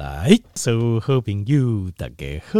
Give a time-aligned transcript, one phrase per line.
[0.00, 2.58] 来，所有好朋友，大家好，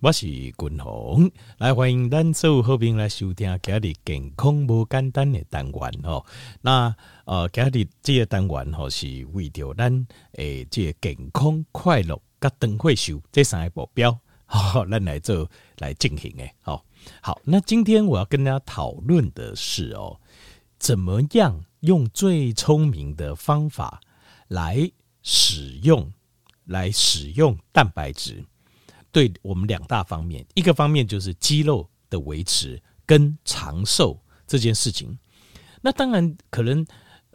[0.00, 6.22] 我是君鸿，来欢迎咱所有好朋友来收听今日健康无简单的单元哦。
[6.60, 6.94] 那
[7.24, 16.52] 呃，今日这个单元吼是为着咱诶，这个健康快乐甲长岁寿这三个目标，好，咱来做来进行诶。
[16.60, 16.84] 好，
[17.22, 20.20] 好，那今天我要跟大家讨论的是哦，
[20.78, 24.02] 怎么样用最聪明的方法
[24.48, 24.90] 来
[25.22, 26.12] 使用。
[26.68, 28.44] 来使用蛋白质，
[29.10, 35.18] 对我们两大方面，一个方面就是肌肉的维持跟长寿这件事情。
[35.80, 36.86] 那当然可能，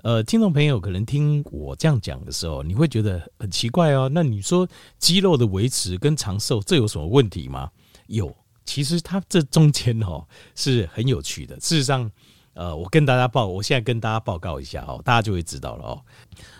[0.04, 4.08] 呃，听众朋友可能听我这样讲的时候，你会觉得很奇怪哦。
[4.14, 4.68] 那你说
[5.00, 7.72] 肌肉的维持跟长寿，这有什么问题吗？
[8.06, 11.56] 有，其实它这中间哦是很有趣的。
[11.56, 12.12] 事实上，
[12.54, 16.02] 呃，我跟大家报，我现在跟大家报告一下哦，大家就会知道了哦。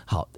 [0.04, 0.28] 好。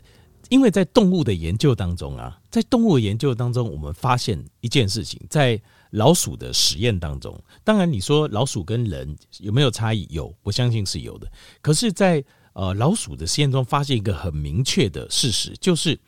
[0.48, 5.60] 因为在动物的研究当中啊，在动物研究当中，我们发现一件事情，在
[5.90, 10.06] 老鼠的实验当中，当然你说老鼠跟人有没有差异？
[10.10, 11.30] 有，我相信是有的。
[11.60, 15.98] 可是在，在呃老鼠的实验中，发现一个很明确的事实，就是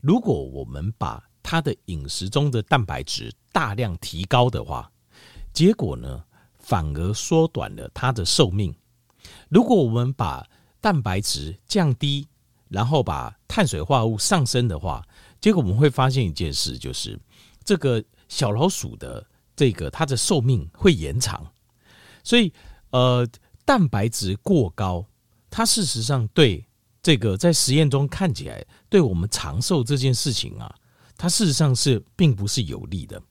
[0.00, 4.90] 如果我们把它的饮食中的蛋白质大量提高的话，
[5.52, 6.22] 结果呢，
[6.58, 8.74] 反而缩短了它的寿命。
[9.48, 10.46] 如果我们把
[10.80, 12.26] 蛋白质降低，
[12.68, 15.02] 然后把碳水化合物上升的话，
[15.40, 17.18] 结果我们会发现一件事，就是
[17.64, 21.50] 这个小老鼠的这个它的寿命会延长。
[22.22, 22.52] 所以，
[22.90, 23.26] 呃，
[23.64, 25.06] 蛋白质过高，
[25.48, 26.64] 它事实上对
[27.02, 30.74] 这个在实验中看起来对我们长寿这件事情啊，
[31.16, 33.22] 它事实上是并不是有利的，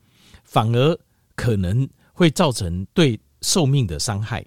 [0.43, 0.99] 反而
[1.35, 4.45] 可能会造成对寿命的伤害。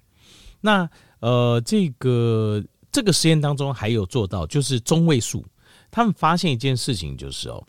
[0.61, 2.65] 那呃，这个。
[2.93, 5.45] 这个实验当中还有做到，就是中位数。
[5.91, 7.65] 他们发现一件事情，就是哦，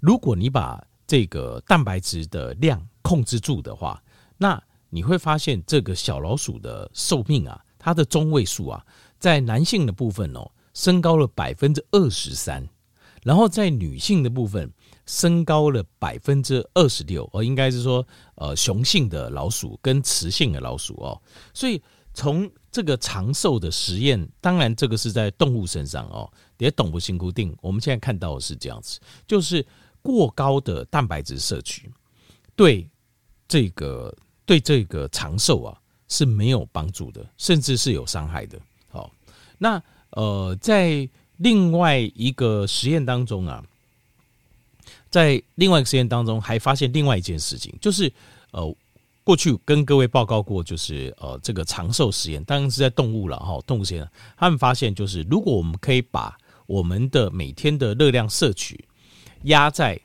[0.00, 4.02] 如果你把这个蛋白质的量控制住的话，
[4.36, 8.84] 那你会发现这个小老鼠的寿命啊，它的中位数啊，
[9.18, 12.66] 在男性的部分哦，升高了百分之二十三，
[13.22, 14.70] 然后在女性的部分
[15.06, 17.28] 升高了百分之二十六。
[17.32, 18.06] 哦，应该是说，
[18.36, 21.22] 呃，雄性的老鼠跟雌性的老鼠哦，
[21.54, 21.82] 所以。
[22.16, 27.56] 从这个长寿的实验，当然这个是在动物身上哦，也懂不辛苦定。
[27.60, 28.98] 我们现在看到的是这样子，
[29.28, 29.64] 就是
[30.02, 31.88] 过高的蛋白质摄取
[32.56, 32.84] 对
[33.46, 34.12] 这个
[34.44, 38.60] 对这个长寿啊是没有帮助的，甚至是有伤害的。
[38.88, 39.08] 好，
[39.56, 39.80] 那
[40.10, 43.64] 呃，在另外一个实验当中啊，
[45.10, 48.12] 在另外一个实验当中还发现另外一件事情，就是
[48.50, 48.76] 呃。
[49.24, 53.58] 过去跟各位报告过，就是呃，这个长寿实验，当然是在动物了哈。
[53.66, 56.36] 动物实验，他们发现就是，如果我们可以把
[56.66, 58.84] 我们的每天的热量摄取
[59.44, 59.98] 压在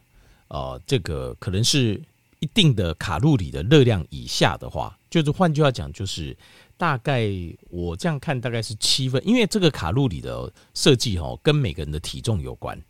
[0.47, 2.02] 呃这个可能是
[2.40, 6.35] 一定的卡路里的热量以下的话，就是换句话讲，就是
[6.78, 7.29] 大概
[7.69, 12.81] 我这样看，大概是七分，因为这个卡路里的设计哈，跟每个人的体重有关。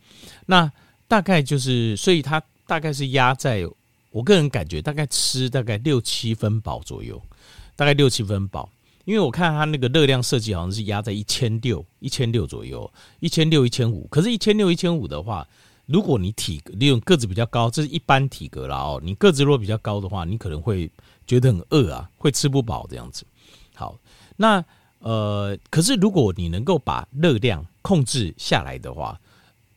[0.45, 0.71] 那
[1.07, 3.67] 大概就是，所以它大概是压在。
[4.11, 7.21] 我个人感觉大概吃大概六七分饱左右，
[7.75, 8.69] 大概六七分饱，
[9.05, 14.07] 因为我看它那个热量设计好像是压在一千六一千六左右，一千六一千五。
[14.09, 15.47] 可是，一千六一千五的话，
[15.85, 18.99] 如果你体利用个子比较高，这是一般体格了哦。
[19.03, 20.91] 你个子如果比较高的话，你可能会
[21.27, 23.23] 觉得很饿啊，会吃不饱这样子。
[23.75, 23.97] 好，
[24.37, 24.63] 那
[24.99, 29.19] 呃，可是如果你能够把热量控制下来的话，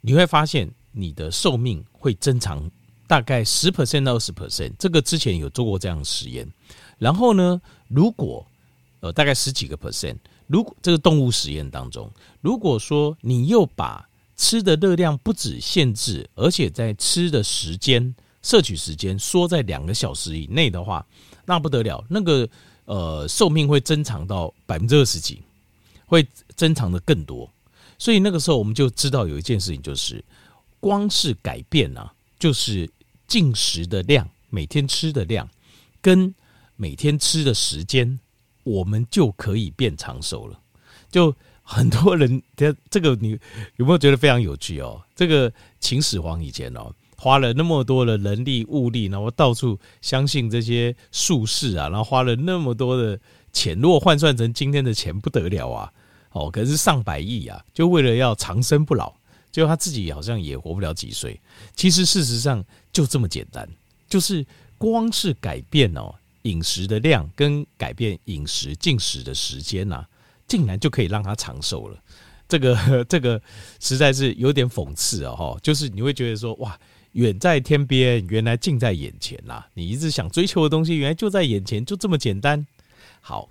[0.00, 2.70] 你会发现你的寿命会增长。
[3.12, 6.50] 大概十 percent 到二十 percent，这个之前有做过这样的实验。
[6.96, 8.46] 然后呢，如果
[9.00, 21.04] 呃大概十几个 percent，如果这个动物实验当中，如果说你又把吃的热量不止限制，而且在吃的时间摄取时间缩在两个小时以内的话，
[21.44, 22.48] 那不得了，那个
[22.86, 25.42] 呃寿命会增长到百分之二十几，
[26.06, 27.46] 会增长的更多。
[27.98, 30.24] 所以那个时候我们就知道有一件事情，就是
[30.80, 32.88] 光是改变啊，就是。
[33.32, 35.48] 进食的量，每天吃的量，
[36.02, 36.34] 跟
[36.76, 38.20] 每天吃的时间，
[38.62, 40.60] 我们就可以变长寿了。
[41.10, 43.30] 就很多人，他这个你
[43.76, 45.02] 有没有觉得非常有趣哦？
[45.14, 45.50] 这个
[45.80, 53.18] 秦始皇以前哦，花了那么多的人力物力，然后到处相信这些术士啊，然后花了那么多的
[53.50, 55.90] 钱，如果换算成今天的钱，不得了啊！
[56.32, 59.14] 哦，可是上百亿啊，就为了要长生不老。
[59.50, 61.38] 就他自己好像也活不了几岁，
[61.76, 63.68] 其实事实上就这么简单，
[64.08, 64.44] 就是
[64.78, 70.04] 光是改变哦饮食的量跟改变饮食进食的时间呐，
[70.46, 71.98] 竟然就可以让他长寿了。
[72.48, 73.40] 这个 这个
[73.80, 76.78] 实在是有点讽刺哦，哈，就是你会觉得说，哇，
[77.12, 79.64] 远在天边，原来近在眼前呐！
[79.72, 82.66] 你一直想追求的东西，原来就在眼前，就这么简单。
[83.22, 83.48] 好，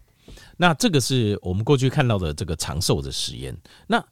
[0.57, 3.57] 那这个是我们过去看到的这个长寿的实验。
[3.87, 4.03] 那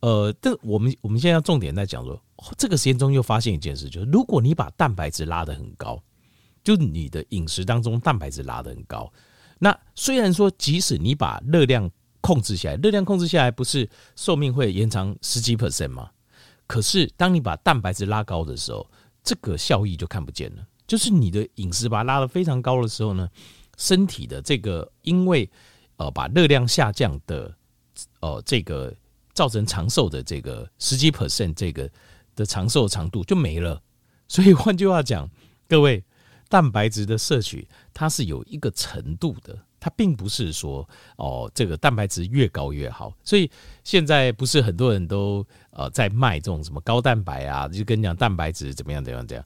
[0.00, 2.20] 呃，这我们我们现在要重点在讲说，
[2.58, 6.02] 这个实验中又发现一件事，就是如果你把蛋白质拉得很高，
[6.62, 9.12] 就你的饮食当中蛋白质拉得很高，
[9.58, 11.90] 那虽然说即使你把热量
[12.20, 16.10] 控制下来，热量控制下来不是寿命会延长十几 percent 吗？
[16.66, 18.86] 可是当你把蛋白质拉高的时候，
[19.24, 20.66] 这个效益就看不见了。
[20.86, 23.28] 就是你的饮食把它拉得非常高的时候呢，
[23.76, 25.48] 身体的这个因为
[25.96, 27.54] 呃把热量下降的
[28.20, 28.94] 呃这个。
[29.36, 31.86] 造成长寿的这个十几 percent 这个
[32.36, 33.82] 的长寿长度就没了，
[34.28, 35.28] 所以换句话讲，
[35.66, 36.04] 各位
[36.48, 43.12] 蛋白质的摄取它是有一个程度的，它并不是说哦这个蛋白质越高越好。
[43.24, 43.50] 所以
[43.82, 49.44] 现在不是很多人都呃在卖这种什么高蛋白啊，就跟你讲蛋白质怎么样怎么样怎样，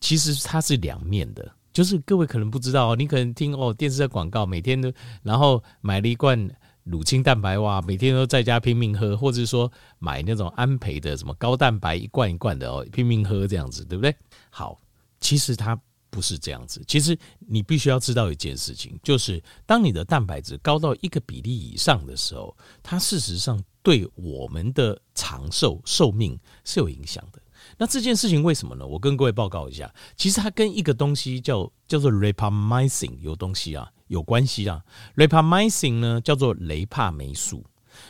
[0.00, 4.92] 其实它是两面的，就是各位可能不知道，你可能听哦电视的广告，每天都
[5.22, 6.50] 然后买了一罐。
[6.84, 14.14] 乳清蛋白哇，每天都在家拼命喝，或者说买那种安培的什么高蛋白一罐一罐的哦，拼命喝这样子，对不对？
[14.50, 14.78] 好，
[15.18, 15.78] 其实它
[16.10, 16.84] 不是这样子。
[16.86, 27.40] 其实你必须要知道一件事情，就是当你的蛋白质高到一个比例以上的时候，它事实上对我们的长寿寿命是有影响的。
[27.78, 28.86] 那这件事情为什么呢？
[28.86, 33.90] 我跟各位报告一下，其实它跟一个东西叫叫做 rapamycin 有东西啊。
[34.08, 34.82] 有关系啊
[35.16, 37.64] ，rapamycin 呢叫做雷帕霉素。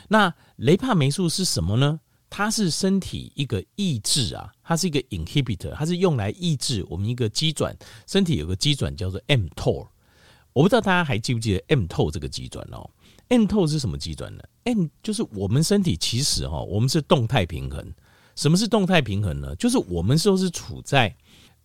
[0.09, 1.99] 那雷帕霉素是什么呢？
[2.27, 7.73] 它是身体一个抑制啊，它是一个 inhibitor，它是用来抑制我们一个基转。
[8.07, 9.87] 身体有个基转叫做 mTOR，
[10.51, 12.89] 我不知道大家还记不记得 mTOR 这个基转哦
[13.29, 17.93] ？mTOR 是什么基转呢？m 就是我们身体其实哈，我们是动态平衡。
[18.35, 19.55] 什么是动态平衡呢？
[19.55, 21.15] 就是我们都是处在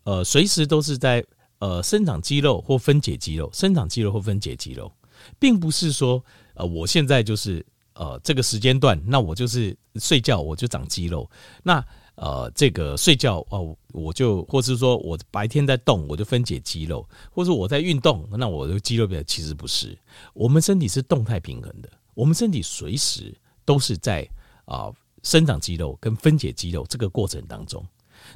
[0.04, 1.24] 呃，随时都是在。
[1.60, 4.90] 呃，生长肌肉或分解肌肉，生长肌肉或分解肌肉，
[5.38, 6.22] 并不是说，
[6.54, 11.30] 呃，我现在就是呃这个时间段，那我就是睡觉我就长肌肉，
[11.62, 11.84] 那
[12.14, 19.96] 呃这个睡觉哦、我就或是说我白天在动，我就分解肌肉，或者我在运动，那我的肌肉变，其实不是，
[20.32, 23.34] 我们身体是动态平衡的，我们身体随时
[23.66, 24.26] 都是在
[24.64, 24.90] 啊、
[25.22, 27.84] 生长肌肉跟分解肌肉这个过程当中，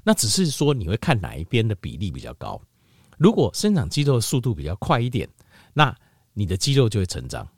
[0.03, 2.61] 那只是说你会看哪一边的比例比较高。
[3.19, 5.29] 如果生长肌肉的速度比较快一点，
[5.73, 5.97] 那
[6.33, 7.49] 你的肌肉就会成长。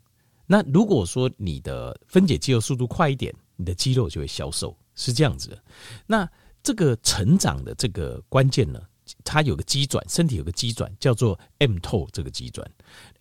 [0.45, 5.63] 那如果说你的分解肌肉速度快一点，你的肌肉就会消瘦，是这样子的。
[6.05, 6.29] 那
[6.63, 8.81] 这个成长的这个关键呢，
[9.23, 12.69] 它有个机转，身体有个机转叫做 M t o 这个机转。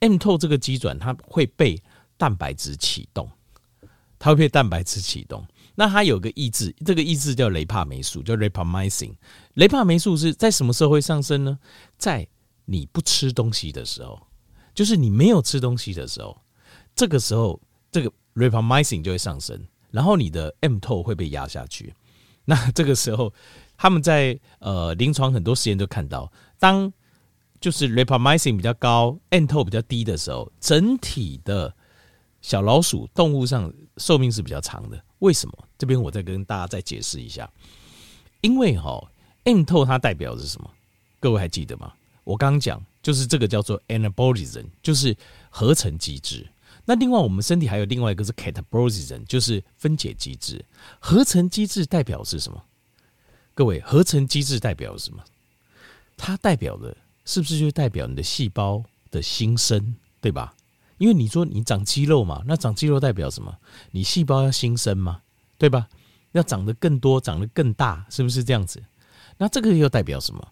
[0.00, 1.82] ，M t o 这个机转它会被
[2.17, 3.29] 蛋白质启动，
[4.19, 5.44] 它会被蛋白质启动。
[5.76, 9.14] 那它有个抑制，这个抑制叫雷帕霉素，叫 rapamycin。
[9.55, 11.58] 雷帕霉素是在什么时候会上升呢？
[11.96, 12.26] 在
[12.64, 14.20] 你不吃东西的时候，
[14.75, 16.37] 就是你没有吃东西的时候，
[16.94, 17.61] 这个时候
[17.93, 21.94] 这个 rapamycin 就会上升，然后你的 M 透会被压下去。
[22.46, 23.32] 那这个时候，
[23.76, 26.90] 他们在呃临床很多实验都看到，当
[27.61, 31.75] 就是 rapamycin 比较高，M 透比较低的时候，整体的
[32.40, 35.02] 小老鼠动物上寿命是比较长的。
[35.21, 35.69] 为什么？
[35.79, 37.51] 这边我再跟大家再解释一下，
[38.41, 39.03] 因为哈
[39.45, 40.71] ，mto 它代表的是什么？
[41.21, 41.93] 各位还记得吗？
[42.25, 45.17] 我刚刚讲就是这个叫做 anabolism，就是
[45.49, 46.46] 合成机制。
[46.85, 50.65] 那另外我们身体还有另外一个是 catabolism，就是分解机制。
[50.99, 52.63] 合成机制代表是什么？
[53.55, 55.23] 各位，合成机制代表什么？
[56.17, 60.55] 它代表的是不是就代表你的细胞的新生，对吧？
[60.98, 63.56] 因为你说你长肌肉嘛，那长肌肉代表什么？
[63.91, 65.20] 你细胞要新生嘛，
[65.58, 65.88] 对吧？
[66.32, 68.82] 要长得更多，长得更大，是不是这样子？
[69.38, 70.46] 那这个又代表什么？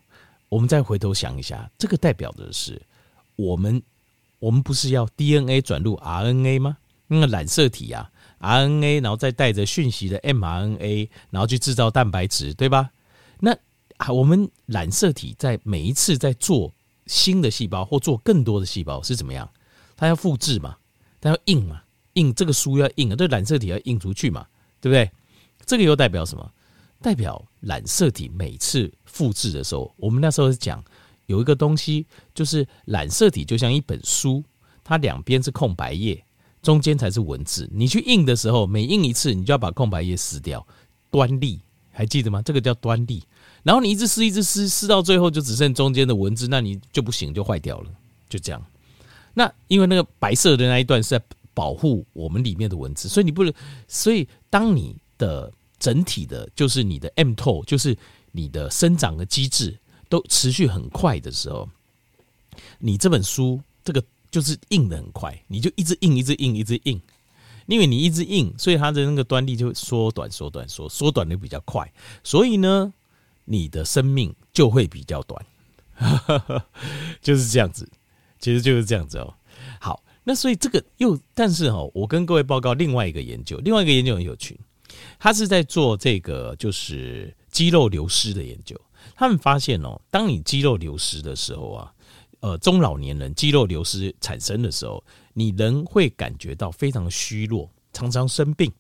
[0.49, 2.81] 我们再回头想一下，这个代表的是
[3.37, 3.83] 我们，
[4.39, 6.77] 我们不是要 DNA 转入 RNA 吗？
[7.07, 8.11] 那个染色体啊
[8.41, 12.91] ，RNA，然后再带着讯息的 mRNA，然后去制造蛋白质，对吧？
[13.41, 13.55] 那
[14.13, 16.73] 我们染色体在每一次在做
[17.07, 19.49] 新的细胞或做更多的细胞是怎么样？
[19.97, 20.77] 它要复制嘛，
[21.21, 21.83] 它要印嘛，
[22.15, 24.47] 印这个书要印啊，这染色体要印出去嘛，
[24.81, 25.11] 对不对？
[25.67, 26.51] 这个又代表什么？
[27.01, 30.83] 代表染色体每次复制的时候，我们那时候讲
[31.27, 34.43] 有一个东西，就是染色体就像一本书，
[34.83, 36.25] 它两边是空白页，
[36.63, 37.69] 中间才是文字。
[37.73, 40.67] 你去印的时候，每印一次，你就要把空白页撕掉，
[41.11, 41.61] 端粒，
[41.91, 42.41] 还记得吗？
[42.43, 43.23] 这个叫端粒。
[43.63, 47.91] 然后你一直撕，一直撕，撕到最后就只剩中间的文字，那你就不行，就坏掉了，
[48.29, 48.63] 就这样。
[49.35, 53.53] 那因为那个白色的那一段是在保护我们里面的文字，所以你不能，
[53.87, 57.97] 所以当你的整体的，就是你的 M t o 就是
[58.33, 61.69] 你的生长的机制都持续很快的时候，
[62.79, 67.01] 你这本书这个就是硬的很快，你就一直硬，一直硬，一直硬，
[67.67, 72.93] 因为你一直硬，所以它的那个端粒就缩短、缩短、缩缩短的比较快，所以呢，
[73.45, 75.47] 你的生命就会比较短，
[77.23, 77.89] 就是这样子，
[78.45, 79.33] 其实就是这样子哦。
[79.81, 80.05] 好。
[80.27, 84.59] 那所以这个又，但是哈，我跟各位报告另外一个研究，另外一个研究很有趣，
[85.19, 88.75] 他是在做这个就是肌肉流失的研究。
[89.15, 91.93] 他们发现哦，当你肌肉流失的时候啊，
[92.41, 98.73] 呃，中老年人肌肉流失产生的时候，你人会感觉到非常虚弱，常常生病，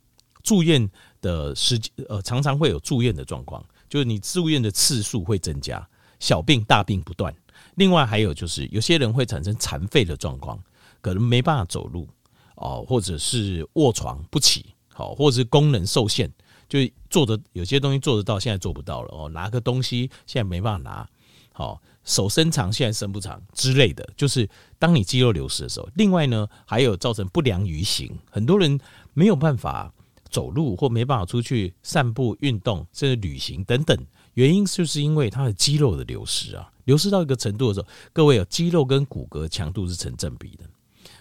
[0.42, 0.90] 住院
[1.20, 5.86] 的时间呃，常常会有住院的状况，就是你住院的次数会增加，
[6.20, 7.34] 小病大病不断。
[7.76, 10.58] 另外还有就是有些人会产生残废的状况。
[11.00, 12.08] 可能没办法走路
[12.54, 16.32] 哦，或者是卧床不起，好，或者是功能受限，
[16.66, 16.78] 就
[17.10, 19.28] 做的有些东西做得到，现在做不到了哦。
[19.28, 21.06] 拿个东西现在没办法拿，
[21.52, 25.86] 好，手伸长现在伸不长之类的，就是当你肌肉流失的时候。
[25.94, 28.80] 另外呢，还有造成不良于行，很多人
[29.12, 29.92] 没有办法
[30.30, 33.94] 走路或没办法出去散步、运动，甚至旅行等等，
[34.34, 40.64] 原因就是因为他的肌肉的流失啊，流失到一个程度的时候，各位有肌肉跟骨骼强度是成正比的。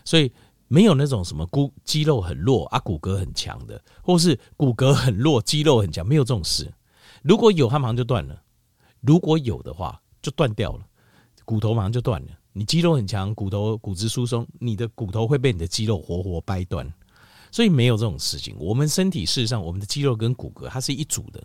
[0.06, 0.32] 所以
[0.68, 6.72] 没有那种什么骨肌肉很弱啊，骨骼很强的，或是骨骼很弱，肌肉很强，没有这种事。
[7.22, 8.36] 如果有，它马上就断了；
[9.02, 10.86] 如果有的话，就断掉了，
[11.46, 12.28] 骨头马上就断了。
[12.52, 16.92] 你肌肉很强，骨头骨质疏松，你的骨头会被你的肌肉活活掰断。
[17.52, 18.56] 所以没有这种事情。
[18.60, 21.44] 我们身体事实上，我们的肌肉跟骨骼它是一组的。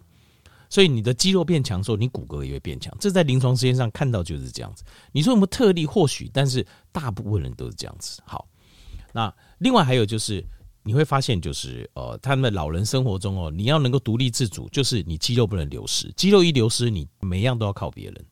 [0.70, 2.94] 所以你的肌肉变强之后，你骨骼也会变强。
[3.00, 4.84] 这在临床实验上看到就是这样子。
[5.12, 5.86] 你说有没有特例？
[5.86, 8.20] 或许，但是大部分人都是这样子。
[8.26, 8.46] 好，
[9.12, 10.44] 那另外还有就是
[10.82, 16.12] 你会发现，就是呃，他们老人生活中哦，你要能够独立自主，就是你肌肉不能流失。
[16.16, 18.26] 肌肉一流失，你每样都要靠别人。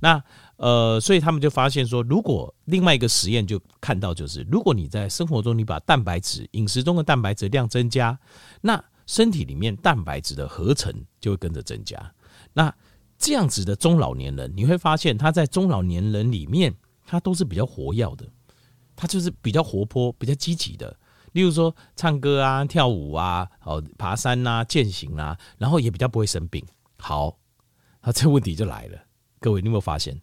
[0.00, 0.22] 那
[0.56, 8.18] 呃，所以他们就发现说，如果另外一个实验就看到，就是如果你在生活中你把蛋白质饮食中的蛋白质量增加，
[8.60, 12.14] 那身体里面蛋白质的合成就会跟着增加。
[12.52, 12.74] 那
[13.18, 16.74] 这样子的中老年人，你会发现他在中老年人里面，
[17.06, 18.26] 他都是比较活跃的，
[18.96, 20.96] 他就是比较活泼、比较积极的。
[21.32, 26.64] 例如说唱歌啊、跳舞啊、哦爬山啊、健行啊，然后也比较不会生病。
[26.98, 27.38] 好，
[28.02, 28.98] 那这问题就来了，
[29.40, 30.20] 各位，你有没有发现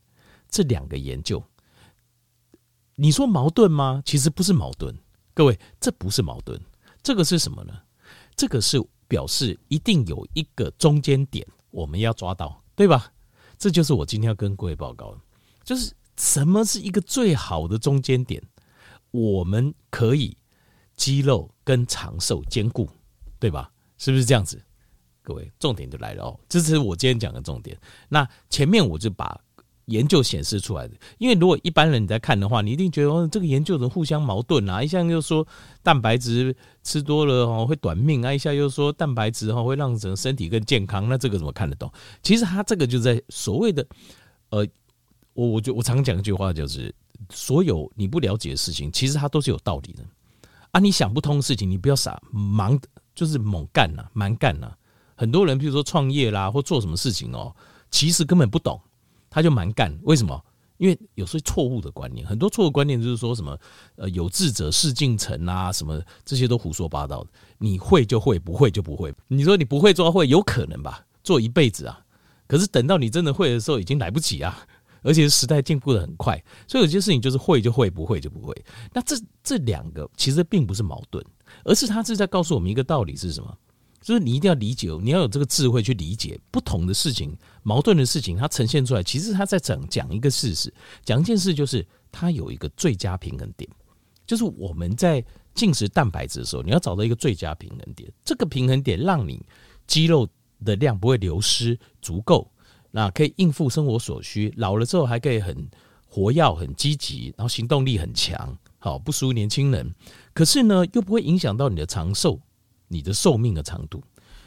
[0.50, 1.44] 这两个研究？
[2.96, 4.02] 你说矛盾吗？
[4.06, 4.96] 其实不是矛盾，
[5.34, 6.60] 各位，这不是矛盾，
[7.02, 7.74] 这个是什么呢？
[8.36, 13.12] 这个是表示一定有一个中间点，我们要抓到，对吧？
[13.58, 15.20] 这就是我今天要跟各位报告的，
[15.64, 18.42] 就是什么是一个最好的中间点，
[19.12, 20.36] 我们可以
[20.96, 22.90] 肌肉跟长寿兼顾，
[23.40, 23.72] 对吧？
[23.98, 24.62] 是不是这样子？
[25.22, 27.80] 各位，重点就来了哦，这是我今天讲的重点。
[28.10, 29.40] 那前面我就把。
[29.86, 34.82] 研究显示出来的，因为如果一般人你在看的话，你一定觉得哦，这个研究怎么互相矛盾啊？
[34.82, 35.46] 一下又说
[35.84, 41.92] 蛋白质吃多了哦会短命啊，一下又说蛋白质哈会让整个身体更健康，那这个怎么看得懂？
[42.22, 43.86] 其实他这个就在所谓的
[44.50, 44.66] 呃，
[45.34, 46.94] 我我就我常讲一句话，就是
[47.30, 50.04] 所有你不了解的事情，其实它都是有道理的
[50.72, 50.80] 啊。
[50.80, 52.80] 你想不通的事情，你不要傻忙，
[53.14, 54.72] 就是猛干呐，蛮干呐。
[55.16, 57.56] 很多人比如说创业啦，或做什么事情哦，
[57.90, 58.82] 其实根本不懂。
[59.32, 60.40] 他就蛮干，为什么？
[60.78, 63.58] 因为有时候错误的观念，很多错误观念就是说什么
[63.96, 67.30] 呃有志者事竟成啊，什么这些都胡说八道的。
[67.60, 69.14] 你会就会，不会就不会。
[69.28, 71.06] 你说你不会做会，有可能吧？
[71.24, 72.02] 做一辈子啊，
[72.48, 74.66] 可是等到你真的会的时候，已经来不及啊！
[75.04, 78.56] 而且时代进步的很快，所以有些事情就是会就会，不会就不会。
[78.94, 81.24] 那这这两个其实并不是矛盾，
[81.64, 83.56] 而是他是在告诉我们一个道理是什么？
[84.02, 90.74] 就是你一定要理解，你要有这个智慧去理解不同的事情、矛盾的事情，它呈现出来，其实它在讲讲一个事实，
[91.06, 93.70] 讲一件事，就是它有一个最佳平衡点，
[94.26, 99.40] 就是我们在进食蛋白质的时候，你要找到一个最佳平衡点，这个平衡点让你
[99.86, 100.28] 肌肉
[100.66, 102.52] 的量不会流失，足够，
[102.90, 105.70] 那可以应付生活所需，老了之后还可以很
[106.08, 109.94] 活跃、很积极，然后行动力很强，好，不输年轻人，
[110.34, 112.40] 可是呢，又不会影响到你的长寿。
[112.92, 114.04] 你的寿命的长度，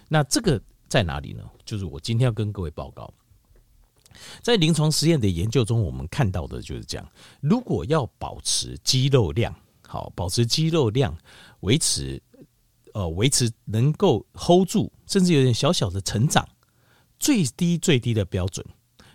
[0.07, 1.43] 那这个在哪里呢？
[1.65, 3.11] 就是我今天要跟各位报告，
[4.43, 7.09] 在临床实验的研究中，我们看到的就是这样：
[7.41, 9.55] 如果要保持肌肉量，
[9.89, 11.17] 好，保持肌肉量，
[11.61, 12.21] 维持，
[12.93, 16.47] 呃，维持能够 hold 住，甚至有点小小的成长，
[17.19, 18.65] 最低最低的标准，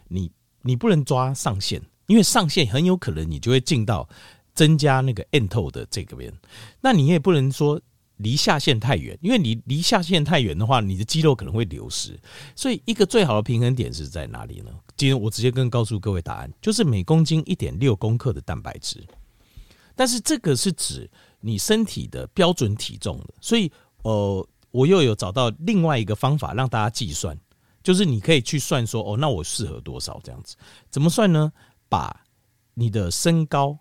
[0.08, 0.32] 你
[0.64, 4.10] 你不能抓上限，因为上限很有可能你就会进到
[4.56, 6.34] 增加那个 mTOR 的这个边。
[6.82, 7.80] 那你也不能说
[8.20, 12.18] 离下限太远，因为你离下限太远的话，你的肌肉可能会流失。
[12.56, 14.72] 所以一个最好的平衡点是在哪里呢？
[14.96, 19.04] 今天我直接跟告诉各位答案，就是每公斤一点六公克的蛋白质。
[19.96, 21.10] 但是这个是指
[21.42, 23.72] 你身体的标准体重的，所以
[24.04, 27.38] 呃，我又有找到另外一个方法让大家计算，
[27.84, 30.56] 就是你可以去算说哦，那我适合多少这样子？
[30.90, 31.52] 怎么算呢？
[31.90, 32.24] 把
[32.76, 33.78] 你的身高，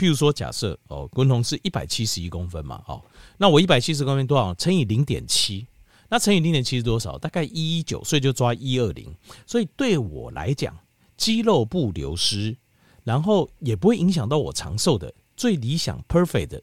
[0.00, 3.04] 譬如说假设哦，文宏是一百七十一公分嘛，哦，
[3.36, 5.66] 那我一百七十公分多少乘以零点七？
[6.08, 7.18] 那乘以零点七是多少？
[7.18, 9.14] 大概一一九，所以就抓一二零。
[9.46, 10.74] 所以对我来讲，
[11.18, 12.56] 肌肉不流失，
[13.04, 16.62] 然后也不会影响到我长寿的最理想 perfect 的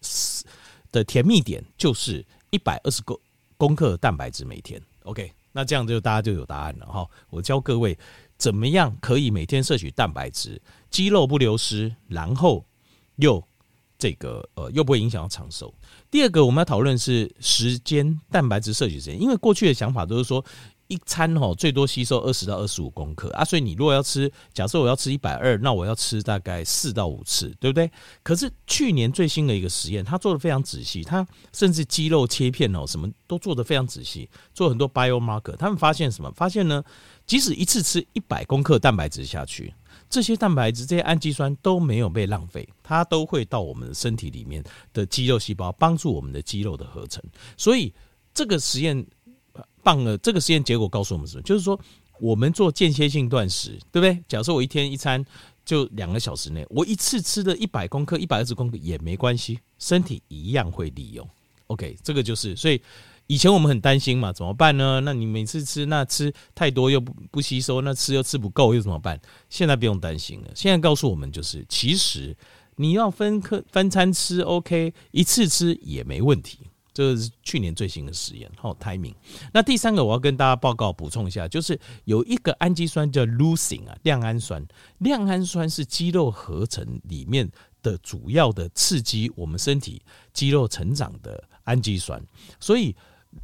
[0.92, 3.20] 的甜蜜点，就是一百二十公
[3.56, 4.82] 公克蛋白质每天。
[5.04, 7.08] OK，那这样就大家就有答案了哈。
[7.30, 7.96] 我教各位
[8.36, 12.66] 怎么样可以每天摄取蛋白质，肌肉不流失，然后
[13.18, 13.44] 又。
[14.00, 15.74] 这个呃，又不会影响到长寿。
[16.12, 20.46] 第二个，我们要讨论是时间蛋白质摄取时间，因为过去的想法都是说
[20.86, 27.90] 一餐哦最多吸收二十到二十五公克啊，所以你如果要吃，假设我要吃一百二，那我要吃大概四到五次，对不对？
[28.22, 36.32] 可是去年最新的一个实验，他做的非常仔细，他甚至肌肉切片哦，什么都做的非常仔细，做很多 biomarker，他们发现什么？
[36.36, 36.84] 发现呢，
[37.26, 39.74] 即使一次吃一百公克蛋白质下去。
[40.10, 47.24] 这些蛋白质、这些氨基酸都没有被浪费，它都会到我们的身体里面的肌肉细胞，帮助我们的肌肉的合成。
[47.58, 47.94] 所以
[48.34, 49.06] 这个实验
[49.84, 50.18] 棒了。
[50.20, 51.42] 这个实验结果告诉我们什么？
[51.44, 51.80] 就是说，
[52.20, 54.24] 我们做间歇性断食，对不对？
[54.28, 55.24] 假设我一天一餐
[55.66, 61.30] 就两个小时内，我一次吃的一百公克、一百二十公克也没关系，身体一样会利用。
[61.68, 62.82] OK，这个就是所以。
[63.28, 65.02] 以前我们很担心嘛，怎么办呢？
[65.02, 69.20] 那你每次吃，那吃太多又不不吸收，那吃又吃不够，又怎么办？
[69.50, 70.48] 现在不用担心了。
[70.56, 72.36] 现在告诉我们，就是其实
[72.78, 76.60] 你要分科分餐吃，OK，一次吃也没问题。
[76.94, 79.14] 这是去年最新的实验，好，timing。
[79.54, 84.66] 那第三个我要跟大家报告补充一下，就是有一个氨基酸叫 leucine 啊，亮氨酸。
[85.00, 87.48] 亮氨酸是肌肉合成里面
[87.84, 92.24] 的主要的刺激我们身体肌肉成长的氨基酸，
[92.58, 92.96] 所以。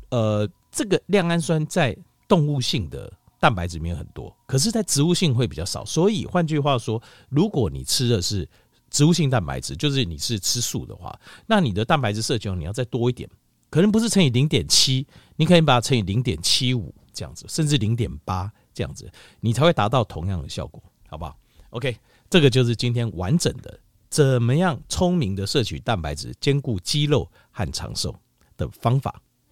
[0.09, 1.95] 呃，这个亮氨酸在
[2.27, 5.83] 动物性的蛋白质里面很多，可是，在植物性会比较少。
[5.83, 8.47] 所以换句话说，如果你吃的是
[8.89, 13.29] 植物性蛋白质，就是你是吃素的话，那你的蛋白质摄取量你要再多一点，
[13.69, 21.37] 可能不是乘以零点七，你可以把它乘以零点七五这样子，甚至零点八这样子，你才会达到同样的效果，好不好
[21.71, 21.97] ？OK，
[22.29, 28.15] 这个就是今天完整的怎么样聪明的摄取蛋白质，兼顾肌肉和长寿
[28.55, 29.21] 的方法。